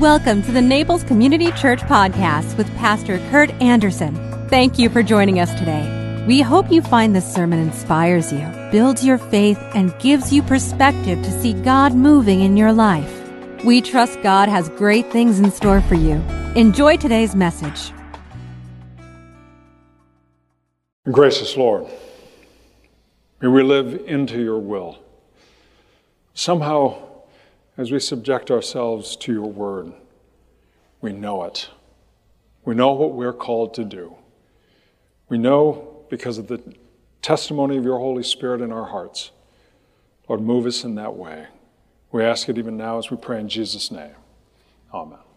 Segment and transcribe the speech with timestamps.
[0.00, 4.14] Welcome to the Naples Community Church Podcast with Pastor Kurt Anderson.
[4.48, 6.24] Thank you for joining us today.
[6.26, 11.22] We hope you find this sermon inspires you, builds your faith, and gives you perspective
[11.22, 13.14] to see God moving in your life.
[13.62, 16.14] We trust God has great things in store for you.
[16.56, 17.92] Enjoy today's message.
[21.10, 21.84] Gracious Lord,
[23.42, 24.98] may we live into your will.
[26.32, 27.09] Somehow,
[27.76, 29.92] as we subject ourselves to your word,
[31.00, 31.70] we know it.
[32.64, 34.16] We know what we're called to do.
[35.28, 36.62] We know because of the
[37.22, 39.30] testimony of your Holy Spirit in our hearts.
[40.28, 41.46] Lord, move us in that way.
[42.12, 44.14] We ask it even now as we pray in Jesus' name.
[44.92, 45.29] Amen.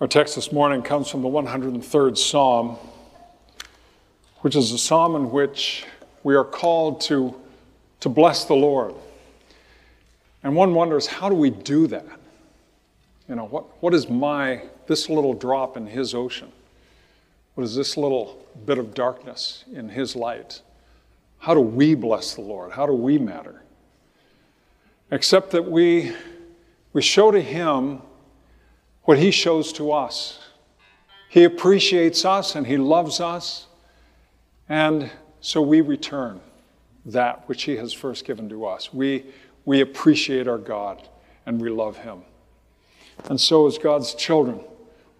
[0.00, 2.78] Our text this morning comes from the 103rd Psalm,
[4.38, 5.84] which is a psalm in which
[6.22, 7.38] we are called to,
[8.00, 8.94] to bless the Lord.
[10.42, 12.06] And one wonders, how do we do that?
[13.28, 16.50] You know, what, what is my, this little drop in His ocean?
[17.54, 20.62] What is this little bit of darkness in His light?
[21.40, 22.72] How do we bless the Lord?
[22.72, 23.60] How do we matter?
[25.10, 26.12] Except that we,
[26.94, 28.00] we show to Him
[29.04, 30.38] what He shows to us.
[31.28, 33.66] He appreciates us and He loves us,
[34.68, 36.40] and so we return
[37.06, 38.92] that which He has first given to us.
[38.92, 39.26] We,
[39.64, 41.08] we appreciate our God
[41.46, 42.22] and we love Him.
[43.28, 44.60] And so, as God's children,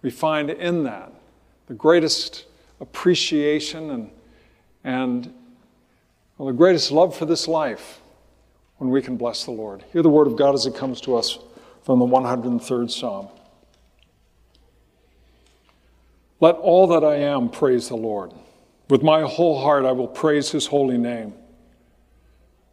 [0.02, 1.12] we find in that
[1.66, 2.46] the greatest
[2.80, 4.10] appreciation and,
[4.84, 5.34] and
[6.38, 8.00] well, the greatest love for this life
[8.78, 9.84] when we can bless the Lord.
[9.92, 11.38] Hear the word of God as it comes to us
[11.82, 13.28] from the 103rd Psalm.
[16.40, 18.32] Let all that I am praise the Lord.
[18.88, 21.34] With my whole heart I will praise his holy name.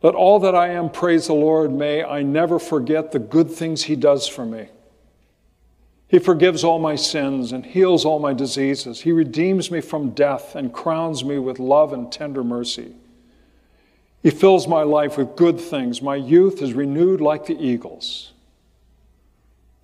[0.02, 1.72] Let all that I am praise the Lord.
[1.72, 4.70] May I never forget the good things he does for me.
[6.08, 9.02] He forgives all my sins and heals all my diseases.
[9.02, 12.94] He redeems me from death and crowns me with love and tender mercy.
[14.24, 16.02] He fills my life with good things.
[16.02, 18.32] My youth is renewed like the eagles.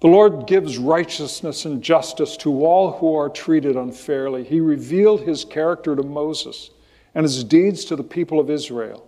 [0.04, 4.44] The Lord gives righteousness and justice to all who are treated unfairly.
[4.44, 6.72] He revealed his character to Moses
[7.16, 9.08] and his deeds to the people of Israel.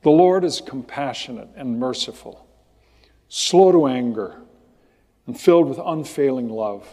[0.00, 2.46] The Lord is compassionate and merciful,
[3.28, 4.40] slow to anger,
[5.26, 6.88] and filled with unfailing love.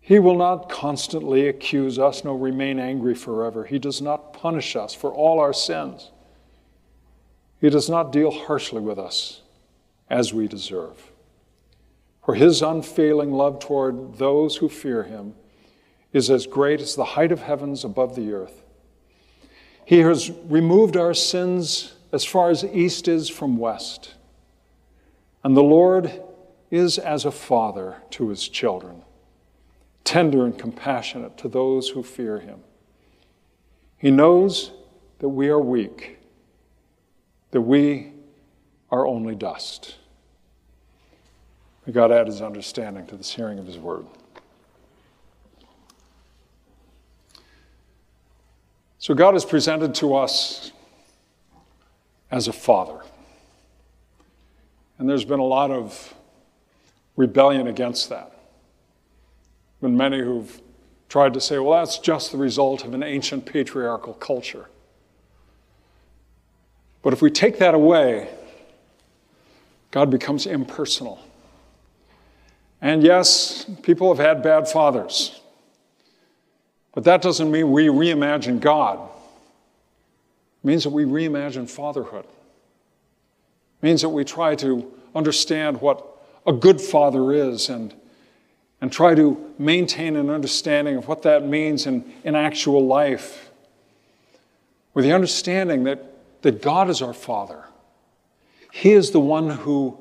[0.00, 3.64] He will not constantly accuse us, nor remain angry forever.
[3.64, 6.10] He does not punish us for all our sins.
[7.60, 9.42] He does not deal harshly with us
[10.08, 11.09] as we deserve.
[12.30, 15.34] For his unfailing love toward those who fear him
[16.12, 18.62] is as great as the height of heavens above the earth.
[19.84, 24.14] He has removed our sins as far as east is from west.
[25.42, 26.22] And the Lord
[26.70, 29.02] is as a father to his children,
[30.04, 32.60] tender and compassionate to those who fear him.
[33.98, 34.70] He knows
[35.18, 36.20] that we are weak,
[37.50, 38.12] that we
[38.88, 39.96] are only dust.
[41.90, 44.06] May God add his understanding to this hearing of his word.
[49.00, 50.70] So, God is presented to us
[52.30, 53.00] as a father.
[54.98, 56.14] And there's been a lot of
[57.16, 58.38] rebellion against that.
[59.82, 60.62] Been many who've
[61.08, 64.66] tried to say, well, that's just the result of an ancient patriarchal culture.
[67.02, 68.28] But if we take that away,
[69.90, 71.18] God becomes impersonal.
[72.82, 75.40] And yes, people have had bad fathers.
[76.92, 78.98] But that doesn't mean we reimagine God.
[80.62, 82.24] It means that we reimagine fatherhood.
[82.24, 86.06] It means that we try to understand what
[86.46, 87.94] a good father is and,
[88.80, 93.50] and try to maintain an understanding of what that means in, in actual life.
[94.94, 96.04] With the understanding that,
[96.42, 97.64] that God is our Father.
[98.72, 99.98] He is the one who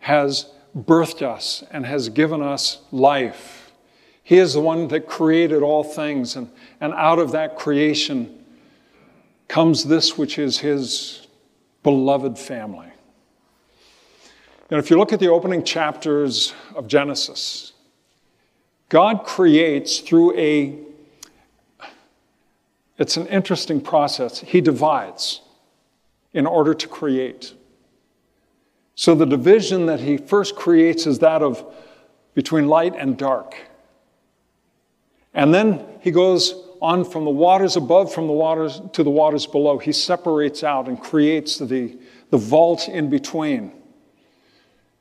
[0.00, 0.46] has
[0.76, 3.72] birthed us and has given us life.
[4.22, 8.44] He is the one that created all things, and, and out of that creation
[9.48, 11.26] comes this which is His
[11.82, 12.88] beloved family.
[14.70, 17.72] And if you look at the opening chapters of Genesis,
[18.88, 20.78] God creates through a,
[22.96, 24.40] it's an interesting process.
[24.40, 25.42] He divides
[26.32, 27.52] in order to create.
[28.94, 31.64] So the division that he first creates is that of
[32.34, 33.56] between light and dark.
[35.34, 39.46] And then he goes on from the waters above from the waters to the waters
[39.46, 39.78] below.
[39.78, 41.96] He separates out and creates the,
[42.30, 43.72] the vault in between.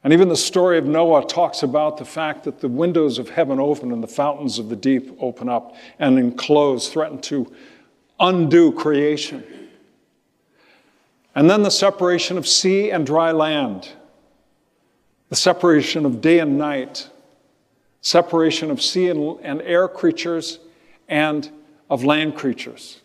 [0.03, 3.59] And even the story of Noah talks about the fact that the windows of heaven
[3.59, 7.51] open and the fountains of the deep open up and enclose, threaten to
[8.19, 9.43] undo creation.
[11.33, 13.89] And then the separation of sea and dry land,
[15.29, 17.09] the separation of day and night,
[18.01, 20.59] separation of sea and, and air creatures
[21.07, 21.49] and
[21.89, 22.99] of land creatures.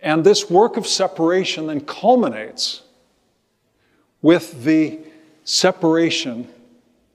[0.00, 2.82] And this work of separation then culminates
[4.20, 4.98] with the
[5.44, 6.48] separation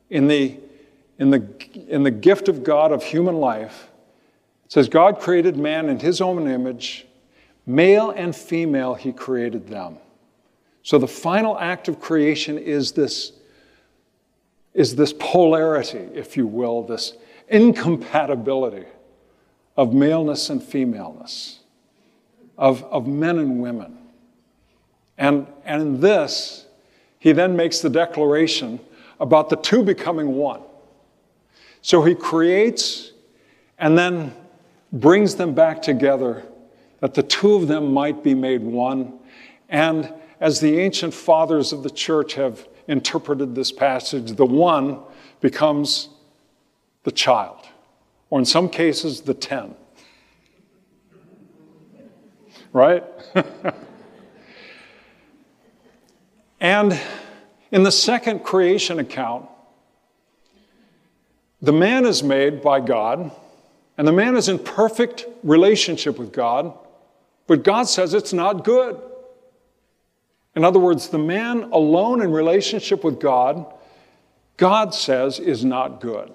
[0.09, 0.57] in the,
[1.17, 1.45] in the,
[1.87, 3.87] in the gift of God of human life.
[4.65, 7.06] It says, God created man in his own image,
[7.67, 9.97] male and female, he created them.
[10.81, 13.33] So the final act of creation is this,
[14.73, 17.13] is this polarity, if you will, this
[17.49, 18.85] incompatibility
[19.75, 21.59] of maleness and femaleness,
[22.57, 23.97] of, of men and women.
[25.17, 26.65] And, and in this,
[27.19, 28.79] he then makes the declaration
[29.19, 30.61] about the two becoming one.
[31.81, 33.11] So he creates
[33.77, 34.33] and then
[34.93, 36.43] brings them back together
[36.99, 39.19] that the two of them might be made one.
[39.69, 44.99] And as the ancient fathers of the church have interpreted this passage, the one
[45.41, 46.09] becomes
[47.03, 47.65] the child,
[48.29, 49.75] or in some cases, the ten.
[52.73, 53.03] Right?
[56.59, 56.99] And
[57.71, 59.47] in the second creation account,
[61.61, 63.31] the man is made by God,
[63.97, 66.73] and the man is in perfect relationship with God,
[67.47, 69.01] but God says it's not good.
[70.55, 73.65] In other words, the man alone in relationship with God,
[74.57, 76.31] God says is not good.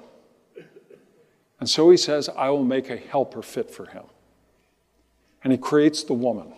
[1.60, 4.04] And so he says, I will make a helper fit for him.
[5.44, 6.52] And he creates the woman.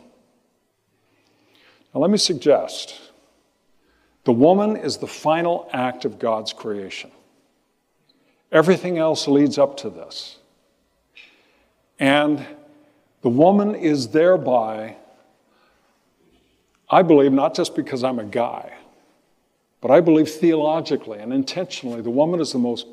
[1.93, 3.01] Now, let me suggest
[4.25, 7.11] the woman is the final act of God's creation.
[8.51, 10.39] Everything else leads up to this.
[11.99, 12.47] And
[13.25, 14.97] the woman is thereby,
[16.91, 18.75] I believe, not just because I'm a guy,
[19.81, 22.87] but I believe theologically and intentionally, the woman is the most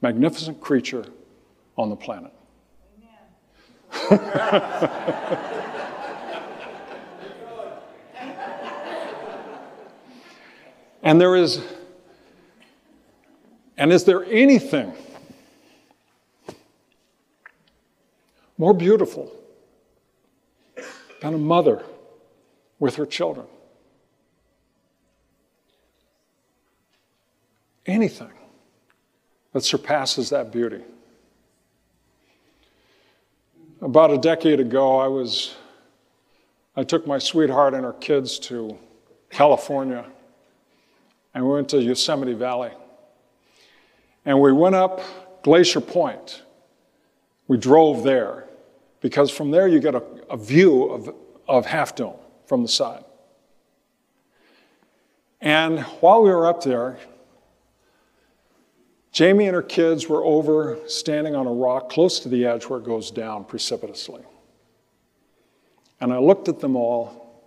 [0.00, 1.04] magnificent creature
[1.76, 2.32] on the planet.
[11.00, 11.62] And there is,
[13.78, 14.92] and is there anything
[18.58, 19.37] more beautiful
[21.20, 21.82] than a mother
[22.78, 23.46] with her children?
[27.86, 28.30] Anything
[29.52, 30.82] that surpasses that beauty.
[33.80, 35.54] About a decade ago, I was
[36.76, 38.78] I took my sweetheart and her kids to
[39.30, 40.04] California
[41.38, 42.72] and we went to Yosemite Valley.
[44.24, 45.00] And we went up
[45.44, 46.42] Glacier Point.
[47.46, 48.47] We drove there
[49.00, 51.14] because from there you get a, a view of,
[51.46, 52.16] of Half Dome
[52.46, 53.04] from the side.
[55.40, 56.98] And while we were up there,
[59.12, 62.78] Jamie and her kids were over standing on a rock close to the edge where
[62.78, 64.22] it goes down precipitously.
[66.00, 67.42] And I looked at them all.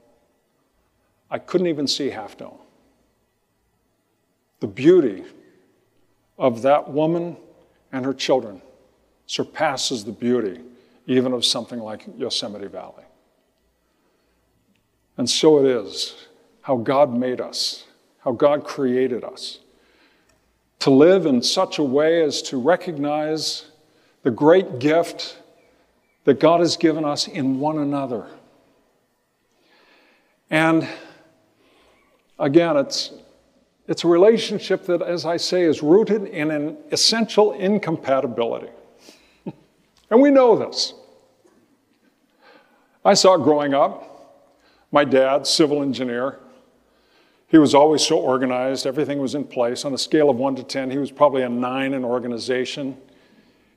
[1.30, 2.58] I couldn't even see Half Dome.
[4.60, 5.24] The beauty
[6.38, 7.38] of that woman
[7.92, 8.62] and her children
[9.26, 10.60] surpasses the beauty
[11.12, 13.04] even of something like Yosemite Valley.
[15.18, 16.28] And so it is
[16.62, 17.86] how God made us,
[18.20, 19.60] how God created us.
[20.80, 23.66] To live in such a way as to recognize
[24.24, 25.38] the great gift
[26.24, 28.28] that God has given us in one another.
[30.50, 30.88] And
[32.40, 33.12] again, it's
[33.88, 38.70] it's a relationship that, as I say, is rooted in an essential incompatibility.
[40.10, 40.94] and we know this.
[43.04, 44.08] I saw growing up,
[44.92, 46.38] my dad, civil engineer,
[47.48, 49.84] he was always so organized, everything was in place.
[49.84, 52.96] On a scale of one to 10, he was probably a nine in organization.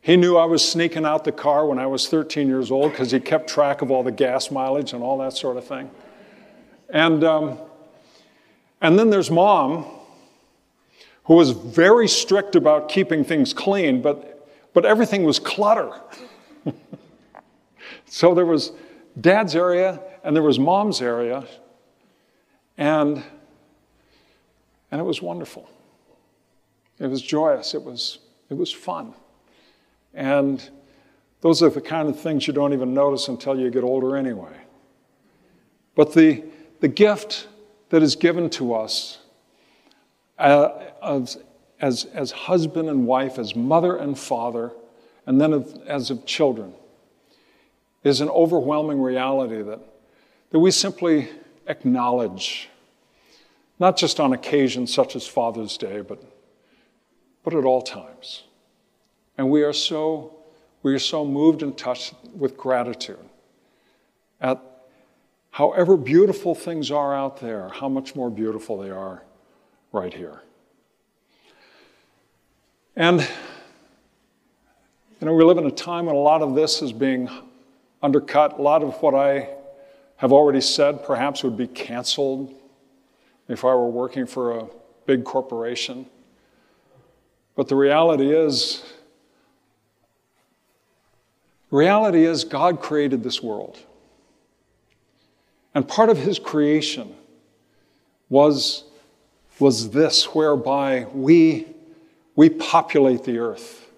[0.00, 3.10] He knew I was sneaking out the car when I was 13 years old because
[3.10, 5.90] he kept track of all the gas mileage and all that sort of thing.
[6.88, 7.58] And, um,
[8.80, 9.86] and then there's mom,
[11.24, 15.90] who was very strict about keeping things clean, but, but everything was clutter.
[18.06, 18.72] so there was
[19.20, 21.44] dad's area and there was mom's area,
[22.78, 23.22] and,
[24.90, 25.68] and it was wonderful.
[26.98, 28.18] It was joyous, it was,
[28.48, 29.14] it was fun.
[30.14, 30.66] And
[31.40, 34.56] those are the kind of things you don't even notice until you get older anyway.
[35.94, 36.44] But the,
[36.80, 37.48] the gift
[37.90, 39.18] that is given to us
[40.38, 40.70] uh,
[41.02, 41.38] as,
[41.80, 44.72] as, as husband and wife, as mother and father,
[45.26, 46.72] and then of, as of children,
[48.04, 49.80] is an overwhelming reality that,
[50.50, 51.28] that we simply
[51.66, 52.68] acknowledge,
[53.80, 56.22] not just on occasions such as Father's Day, but,
[57.42, 58.44] but at all times.
[59.36, 60.34] And we are so
[60.84, 63.18] we are so moved and touched with gratitude
[64.38, 64.60] at
[65.50, 69.22] however beautiful things are out there, how much more beautiful they are
[69.92, 70.42] right here.
[72.96, 73.20] And,
[75.20, 77.30] you know, we live in a time when a lot of this is being
[78.04, 78.58] undercut.
[78.58, 79.48] A lot of what I
[80.16, 82.54] have already said perhaps would be canceled
[83.48, 84.66] if I were working for a
[85.06, 86.06] big corporation.
[87.56, 88.84] But the reality is,
[91.70, 93.78] reality is, God created this world.
[95.74, 97.14] And part of his creation
[98.28, 98.84] was,
[99.58, 101.66] was this, whereby we,
[102.36, 103.90] we populate the earth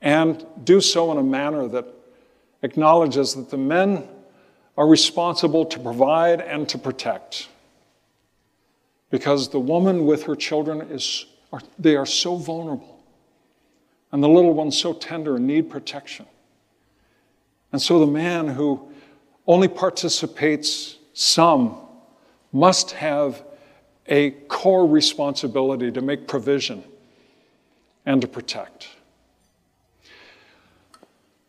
[0.00, 1.86] and do so in a manner that
[2.62, 4.08] acknowledges that the men
[4.76, 7.48] are responsible to provide and to protect.
[9.10, 13.00] Because the woman with her children is, are, they are so vulnerable
[14.12, 16.26] and the little ones so tender and need protection.
[17.72, 18.90] And so the man who
[19.46, 21.76] only participates some
[22.52, 23.42] must have
[24.06, 26.82] a core responsibility to make provision
[28.04, 28.88] and to protect.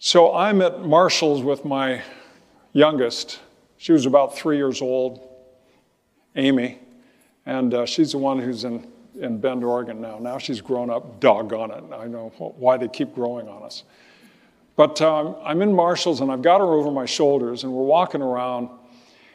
[0.03, 2.01] So I'm at Marshall's with my
[2.73, 3.39] youngest.
[3.77, 5.29] She was about three years old,
[6.35, 6.79] Amy,
[7.45, 10.17] and uh, she's the one who's in in Bend, Oregon now.
[10.17, 11.83] Now she's grown up, doggone it.
[11.93, 13.83] I know why they keep growing on us.
[14.75, 18.23] But um, I'm in Marshall's and I've got her over my shoulders and we're walking
[18.23, 18.69] around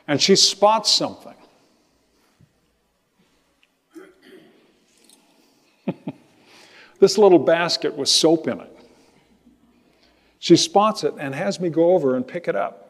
[0.08, 1.35] and she spots something.
[6.99, 8.75] this little basket with soap in it.
[10.46, 12.88] She spots it and has me go over and pick it up.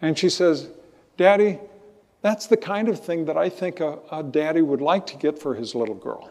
[0.00, 0.70] And she says,
[1.18, 1.58] Daddy,
[2.22, 5.38] that's the kind of thing that I think a, a daddy would like to get
[5.38, 6.30] for his little girl.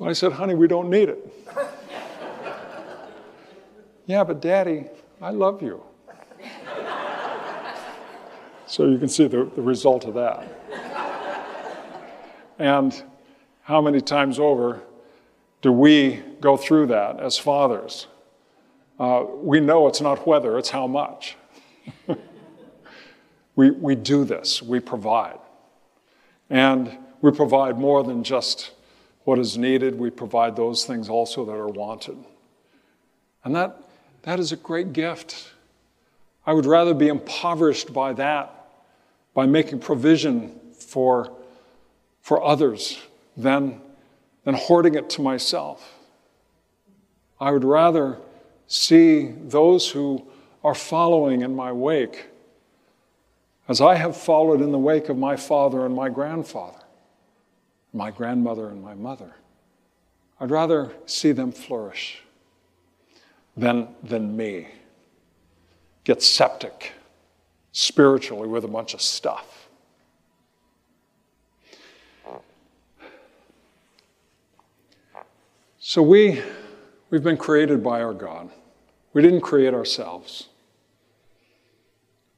[0.00, 1.18] I said, honey, we don't need it.
[4.06, 4.86] yeah, but daddy,
[5.20, 5.82] I love you.
[8.72, 10.48] So you can see the, the result of that.
[12.58, 13.02] And
[13.64, 14.80] how many times over
[15.60, 18.06] do we go through that as fathers?
[18.98, 21.36] Uh, we know it's not whether, it's how much.
[23.56, 25.38] we, we do this, we provide.
[26.48, 28.70] And we provide more than just
[29.24, 32.16] what is needed, we provide those things also that are wanted.
[33.44, 33.82] And that,
[34.22, 35.50] that is a great gift.
[36.46, 38.61] I would rather be impoverished by that,
[39.34, 41.32] by making provision for,
[42.20, 43.00] for others
[43.36, 43.80] than,
[44.44, 45.94] than hoarding it to myself.
[47.40, 48.18] I would rather
[48.66, 50.26] see those who
[50.62, 52.26] are following in my wake
[53.68, 56.80] as I have followed in the wake of my father and my grandfather,
[57.92, 59.34] my grandmother and my mother.
[60.40, 62.22] I'd rather see them flourish
[63.56, 64.68] than, than me
[66.04, 66.92] get septic
[67.72, 69.62] spiritually with a bunch of stuff.
[75.84, 76.40] So we,
[77.10, 78.50] we've been created by our God.
[79.14, 80.48] We didn't create ourselves.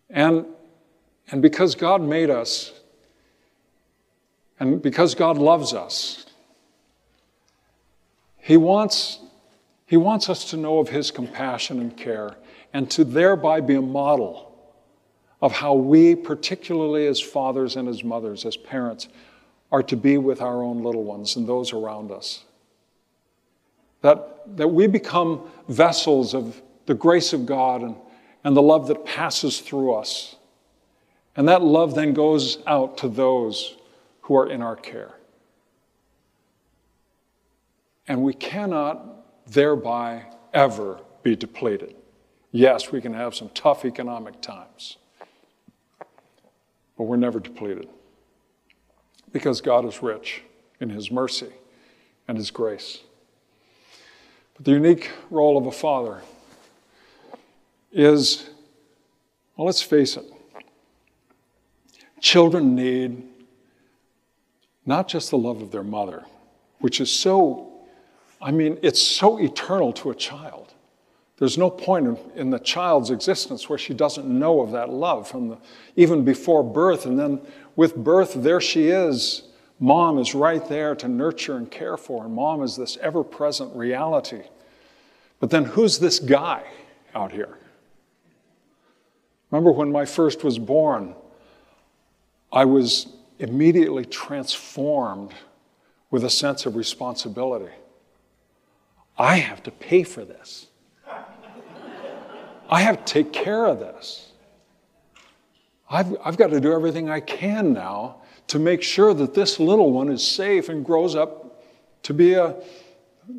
[0.08, 0.46] And,
[1.30, 2.72] and because God made us,
[4.58, 6.26] and because God loves us,
[8.38, 9.18] He wants,
[9.86, 12.36] he wants us to know of His compassion and care
[12.72, 14.53] and to thereby be a model
[15.44, 19.06] of how we, particularly as fathers and as mothers, as parents,
[19.70, 22.42] are to be with our own little ones and those around us
[24.04, 27.96] that, that we become vessels of the grace of God and,
[28.44, 30.36] and the love that passes through us.
[31.36, 33.78] And that love then goes out to those
[34.20, 35.14] who are in our care.
[38.06, 41.96] And we cannot thereby ever be depleted.
[42.52, 44.98] Yes, we can have some tough economic times,
[46.96, 47.88] but we're never depleted
[49.32, 50.42] because God is rich
[50.80, 51.52] in His mercy
[52.28, 53.00] and His grace.
[54.54, 56.22] But the unique role of a father
[57.92, 58.48] is
[59.56, 60.24] Well, let's face it.
[62.20, 63.22] Children need
[64.86, 66.24] not just the love of their mother,
[66.78, 67.72] which is so,
[68.40, 70.73] I mean, it's so eternal to a child.
[71.36, 75.48] There's no point in, the child's existence where she doesn't know of that love from
[75.48, 75.58] the,
[75.96, 77.06] even before birth.
[77.06, 77.40] And then
[77.74, 79.42] with birth, there she is.
[79.80, 83.74] Mom is right there to nurture and care for, and mom is this ever present
[83.74, 84.42] reality.
[85.40, 86.62] But then who's this guy
[87.14, 87.58] out here?
[89.50, 91.14] Remember when my first was born,
[92.52, 93.08] I was
[93.40, 95.34] immediately transformed
[96.10, 97.72] with a sense of responsibility.
[99.18, 100.68] I have to pay for this.
[102.74, 104.32] I have to take care of this.
[105.88, 108.16] I've, I've got to do everything I can now
[108.48, 111.62] to make sure that this little one is safe and grows up
[112.02, 112.56] to be a,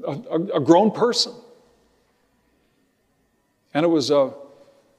[0.08, 0.14] a,
[0.54, 1.34] a grown person.
[3.74, 4.32] And it was a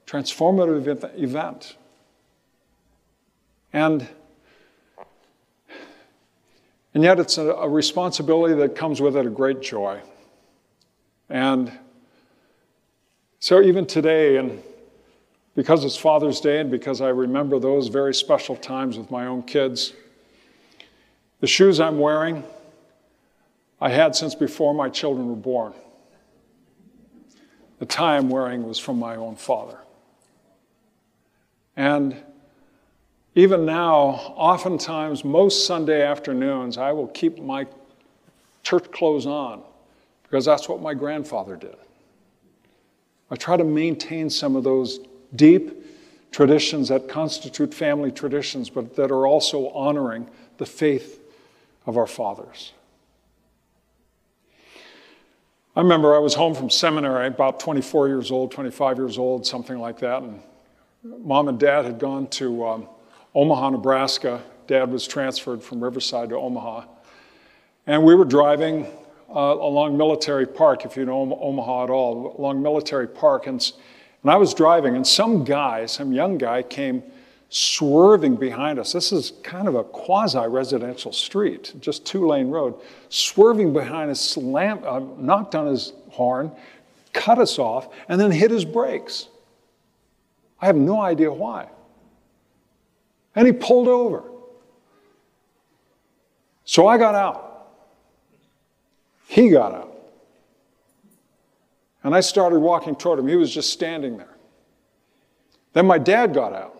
[0.06, 1.76] transformative event.
[3.72, 4.06] And,
[6.92, 10.02] and yet, it's a, a responsibility that comes with it a great joy.
[11.30, 11.72] And
[13.46, 14.60] so, even today, and
[15.54, 19.44] because it's Father's Day and because I remember those very special times with my own
[19.44, 19.92] kids,
[21.38, 22.42] the shoes I'm wearing,
[23.80, 25.74] I had since before my children were born.
[27.78, 29.78] The tie I'm wearing was from my own father.
[31.76, 32.16] And
[33.36, 37.68] even now, oftentimes, most Sunday afternoons, I will keep my
[38.64, 39.62] church clothes on
[40.24, 41.76] because that's what my grandfather did.
[43.30, 45.00] I try to maintain some of those
[45.34, 45.84] deep
[46.30, 50.28] traditions that constitute family traditions, but that are also honoring
[50.58, 51.20] the faith
[51.86, 52.72] of our fathers.
[55.74, 59.78] I remember I was home from seminary, about 24 years old, 25 years old, something
[59.78, 60.40] like that, and
[61.02, 62.88] mom and dad had gone to um,
[63.34, 64.42] Omaha, Nebraska.
[64.66, 66.84] Dad was transferred from Riverside to Omaha.
[67.86, 68.86] And we were driving
[69.28, 73.46] uh, along Military Park, if you know Omaha at all, along Military Park.
[73.46, 73.72] And,
[74.22, 77.02] and I was driving, and some guy, some young guy, came
[77.48, 78.92] swerving behind us.
[78.92, 82.74] This is kind of a quasi residential street, just two lane road.
[83.08, 86.50] Swerving behind us, slammed, uh, knocked on his horn,
[87.12, 89.28] cut us off, and then hit his brakes.
[90.60, 91.68] I have no idea why.
[93.34, 94.24] And he pulled over.
[96.64, 97.55] So I got out.
[99.36, 99.94] He got out.
[102.02, 103.28] And I started walking toward him.
[103.28, 104.34] He was just standing there.
[105.74, 106.74] Then my dad got out.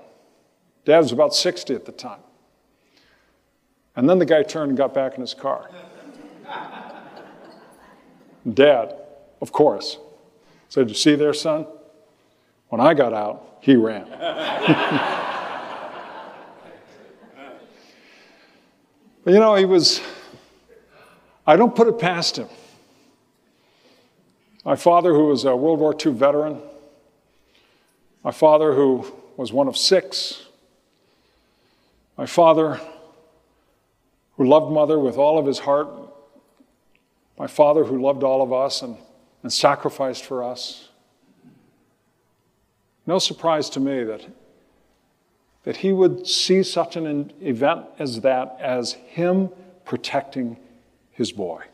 [0.86, 2.20] Dad was about 60 at the time.
[3.94, 5.68] And then the guy turned and got back in his car.
[8.54, 8.94] Dad,
[9.42, 9.98] of course,
[10.70, 11.66] said, You see there, son?
[12.70, 14.06] When I got out, he ran.
[19.24, 20.00] But you know, he was,
[21.46, 22.48] I don't put it past him.
[24.64, 26.61] My father, who was a World War II veteran,
[28.24, 29.06] my father, who
[29.37, 30.46] was one of six,
[32.18, 32.80] my father,
[34.37, 35.88] who loved mother with all of his heart,
[37.38, 38.96] my father, who loved all of us and,
[39.42, 40.88] and sacrificed for us.
[43.06, 44.26] No surprise to me that
[45.66, 49.50] that he would see such an event as that as him
[49.85, 50.56] protecting
[51.16, 51.64] his boy.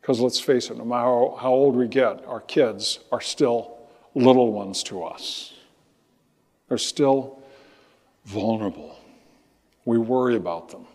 [0.00, 3.78] Because let's face it, no matter how old we get, our kids are still
[4.14, 5.52] little ones to us.
[6.68, 7.38] They're still
[8.24, 8.98] vulnerable.
[9.84, 10.86] We worry about them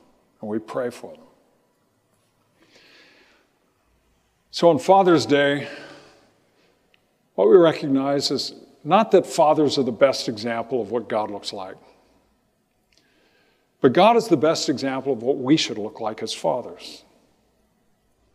[0.42, 1.22] and we pray for them.
[4.52, 5.68] So on Father's Day,
[7.36, 11.54] what we recognize is not that fathers are the best example of what God looks
[11.54, 11.76] like,
[13.84, 17.04] but God is the best example of what we should look like as fathers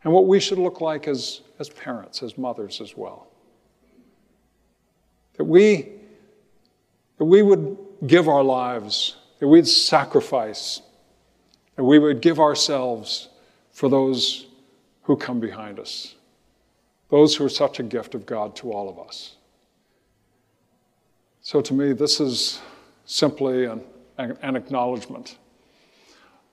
[0.04, 3.28] and what we should look like as, as parents, as mothers as well.
[5.38, 5.88] That we,
[7.16, 10.82] that we would give our lives, that we'd sacrifice,
[11.76, 13.30] that we would give ourselves
[13.72, 14.48] for those
[15.04, 16.14] who come behind us,
[17.08, 19.36] those who are such a gift of God to all of us.
[21.40, 22.60] So to me, this is
[23.06, 23.80] simply an,
[24.18, 25.38] an acknowledgement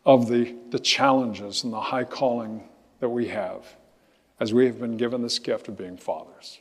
[0.05, 2.63] of the, the challenges and the high calling
[2.99, 3.65] that we have
[4.39, 6.59] as we have been given this gift of being fathers.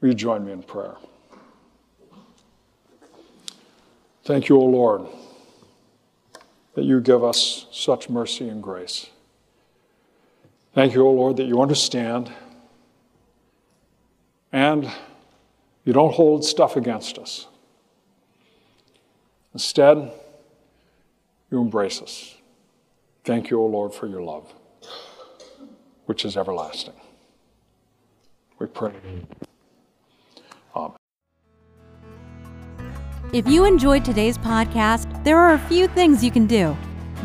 [0.00, 0.96] Will you join me in prayer?
[4.24, 5.06] Thank you, O Lord,
[6.74, 9.10] that you give us such mercy and grace.
[10.74, 12.32] Thank you, O Lord, that you understand
[14.52, 14.90] and
[15.84, 17.48] You don't hold stuff against us.
[19.54, 20.12] Instead,
[21.50, 22.36] you embrace us.
[23.24, 24.52] Thank you, O Lord, for your love,
[26.06, 26.94] which is everlasting.
[28.58, 28.94] We pray.
[30.74, 30.96] Amen.
[33.32, 36.76] If you enjoyed today's podcast, there are a few things you can do.